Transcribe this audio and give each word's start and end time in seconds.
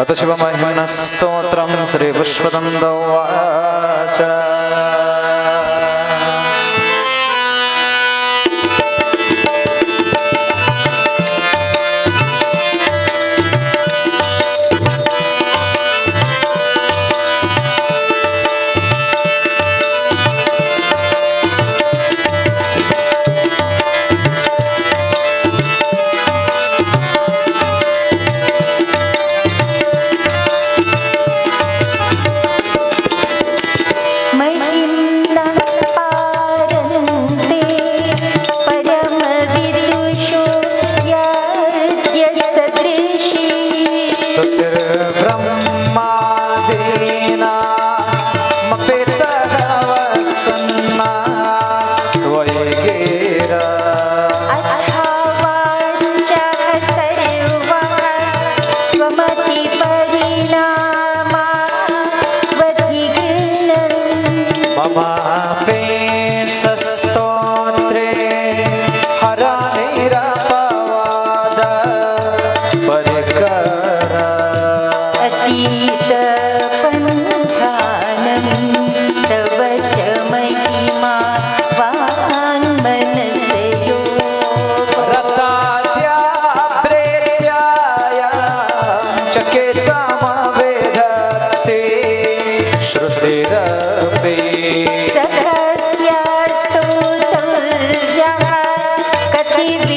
अथ 0.00 0.10
शिवमहिम्नस्तोत्रं 0.18 1.70
श्रीविश्वदन्दो 1.90 2.92
watch 3.12 4.18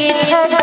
Yeah. 0.05 0.54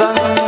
San 0.00 0.39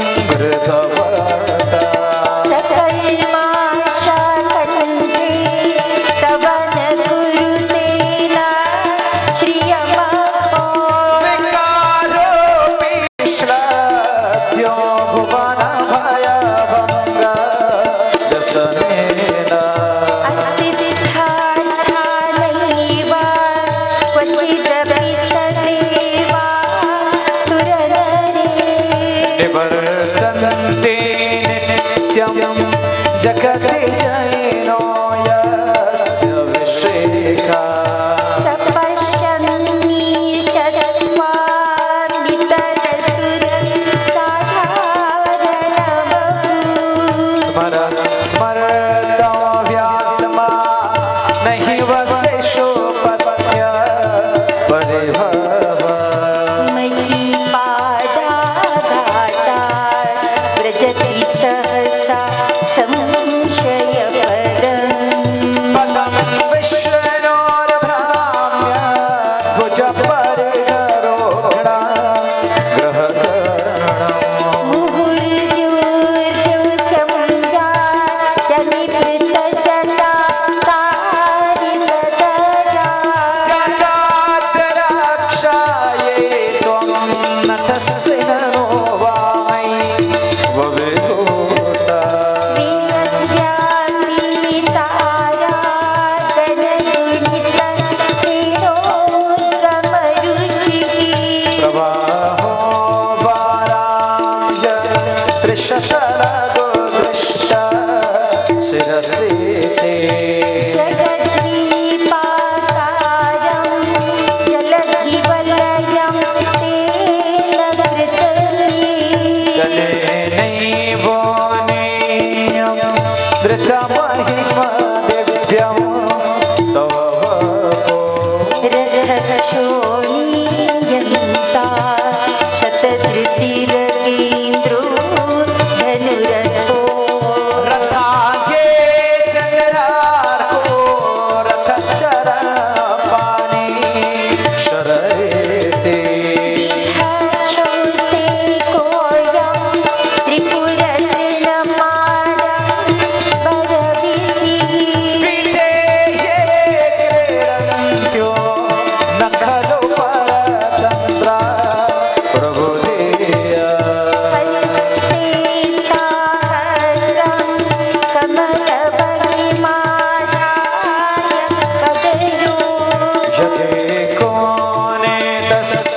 I 87.72 87.76
esta 87.76 87.92
escena 87.92 88.50
no 88.52 88.91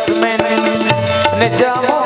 तस्मिन् 0.06 0.44
निजमुदहरन्नेत्रकमलम् 1.40 2.05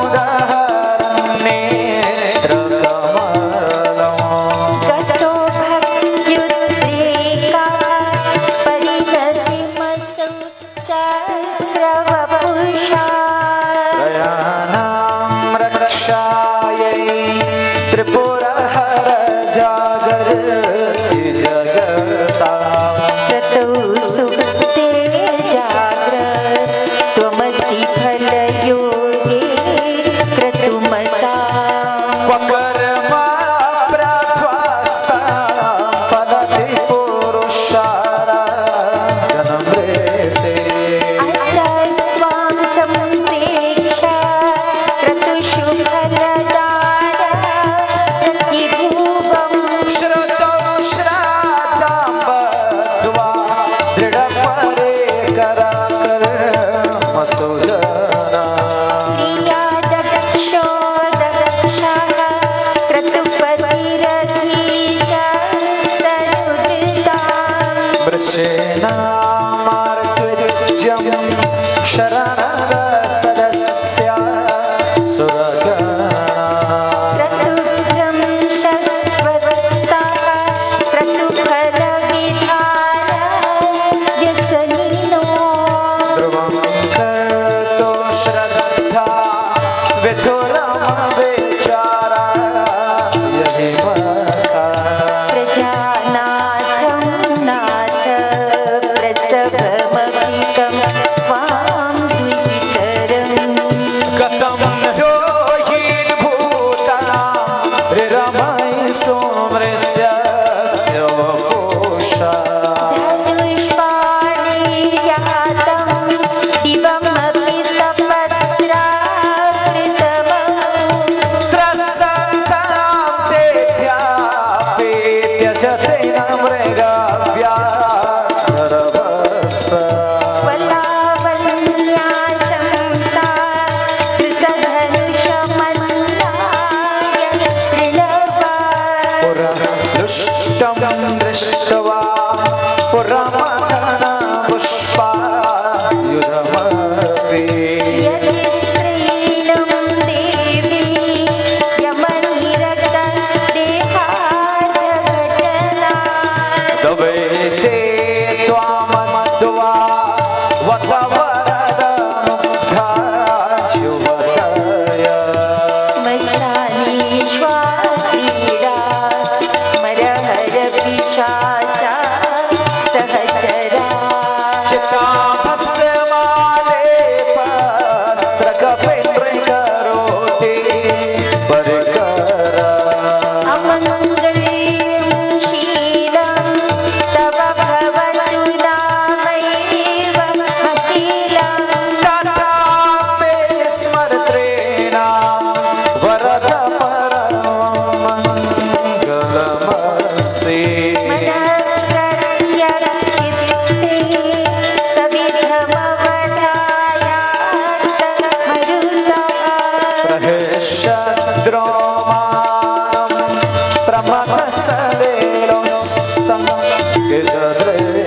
Yes. 129.50 129.89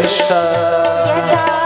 कृष्ण 0.04 1.63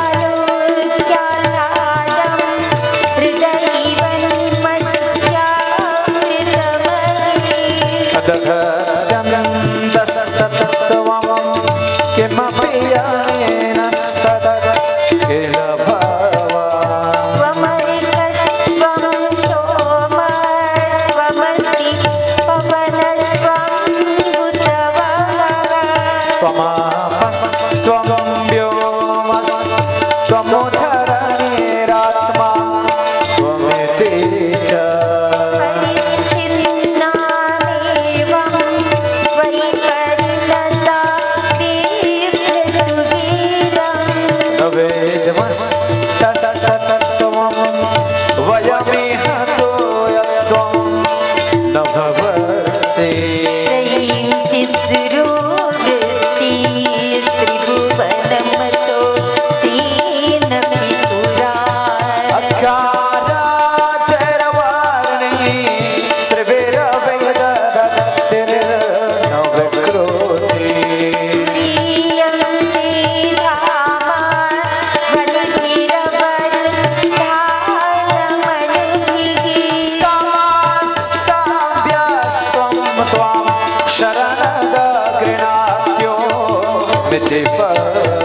ਤੇ 87.19 87.43
ਪਾ 87.59 88.16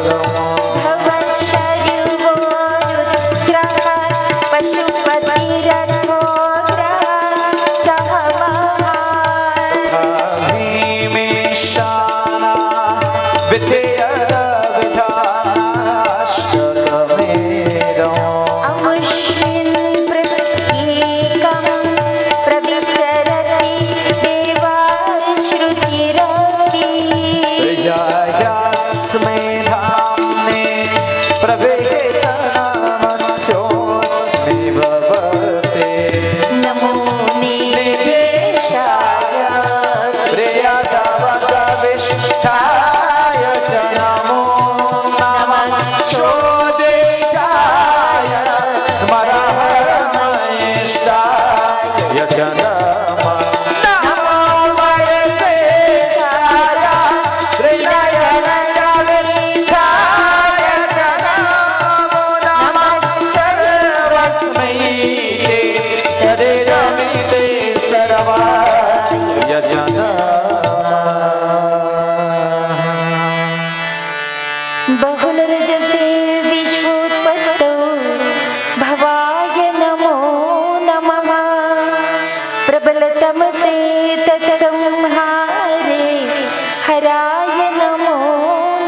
नमो 87.81 88.17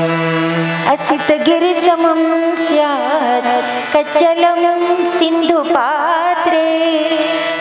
असितगिरिसमं 0.92 2.20
स्यात् 2.64 3.50
कच्चलं 3.94 4.60
सिन्धुपात्रे 5.18 6.68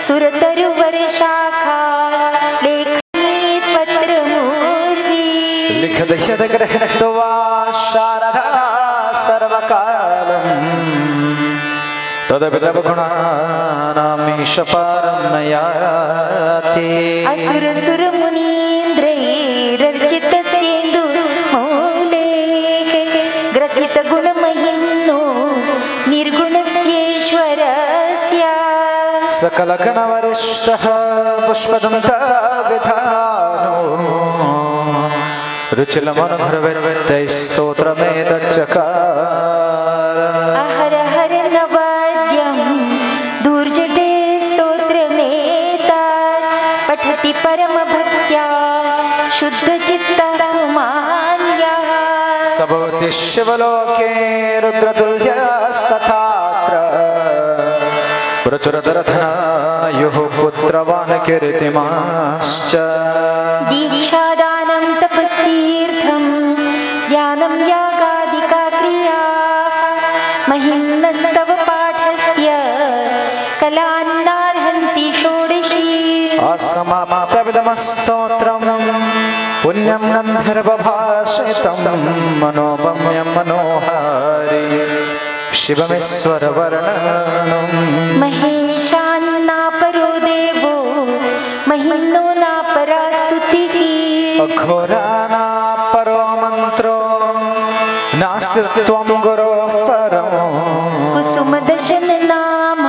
सुरतरुवर्षाखा 0.07 1.81
लेखने 2.63 3.35
पत्रमूर्ति। 3.73 5.23
लिखदशतग्रहत्वा 5.81 7.31
तदपि 12.30 12.58
तव 12.64 12.76
गुणानामीश 12.88 14.54
पारं 14.72 15.18
न 15.32 15.34
याति 15.52 16.88
असुर 17.32 17.64
सुर 17.84 18.02
मुनीन्द्रैरर्चित 18.20 20.32
सेन्दु 20.52 21.02
मौले 21.52 22.28
ग्रथित 23.56 23.96
गुणमहिम्नो 24.10 25.20
निर्गुणस्येश्वरस्य 26.12 28.42
सकलगणवरिष्ठः 29.40 30.84
पुष्पदन्तविधानो 31.46 33.76
रुचिलमनुभृवित्तैस्तोत्रमेतच्चकार 35.78 38.77
शिवलोके 53.11 54.59
रुद्रतुल्यस्तथात्र। 54.59 56.75
पुत्रवान् 60.41 61.25
कीर्तिमाश्च। 61.25 62.71
दीक्षादानं 63.69 64.85
तपस्तीर्थं 65.01 66.23
ज्ञानं 67.09 67.55
यागादिका 67.69 68.63
क्रियाः। 68.69 69.77
महिम्नस्तव 70.49 71.43
पाठस्य 71.43 72.47
कलान्नार्हन्ति 73.61 75.07
षोडशी। 75.13 75.87
असमाप्तविदमस्तोत्रम् 76.37 78.78
पुण्यं 79.69 80.03
गन्धर्वभाषितं 80.13 81.79
मनोपम्यं 82.41 83.29
मनोहारि 83.35 84.63
शिवमेश्वरवर्णनम् 85.61 87.73
महेशान्नापरो 88.21 90.09
देवो 90.25 90.73
महिम्नो 91.69 92.25
नापरा 92.41 93.03
स्तुतिः 93.19 93.75
अघोराना 94.45 95.45
परो 95.93 96.21
मन्त्रो 96.41 96.97
नास्ति 98.21 98.61
त्वं 98.87 99.09
गुरोः 99.25 99.73
परमो 99.89 100.45
कुसुमदशन 101.13 102.07
नाम 102.31 102.81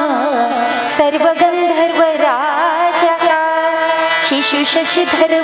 सर्वगन्धर्वराजः। 0.99 3.25
शिशुशशिधरमूले 4.29 5.40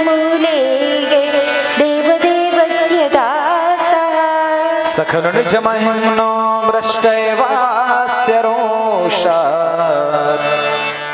सखनुजमहिम्नो 4.97 6.33
मृष्टवास्य 6.67 8.33
रोष 8.45 9.23